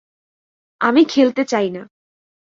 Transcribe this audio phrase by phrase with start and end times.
[0.81, 1.81] আমি খেলতে চাইনা।